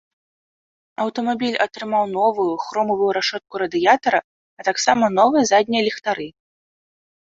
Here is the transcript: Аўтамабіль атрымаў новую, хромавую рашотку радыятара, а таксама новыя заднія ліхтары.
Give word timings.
Аўтамабіль 1.03 1.59
атрымаў 1.65 2.09
новую, 2.17 2.47
хромавую 2.65 3.11
рашотку 3.19 3.53
радыятара, 3.65 4.19
а 4.61 4.69
таксама 4.73 5.15
новыя 5.23 5.43
заднія 5.55 5.81
ліхтары. 5.91 6.27